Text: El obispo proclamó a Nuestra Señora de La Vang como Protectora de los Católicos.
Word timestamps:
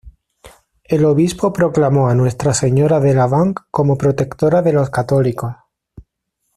El 0.85 1.05
obispo 1.05 1.53
proclamó 1.53 2.09
a 2.09 2.15
Nuestra 2.15 2.55
Señora 2.55 2.99
de 2.99 3.13
La 3.13 3.27
Vang 3.27 3.53
como 3.69 3.99
Protectora 3.99 4.63
de 4.63 4.73
los 4.73 4.89
Católicos. 4.89 5.53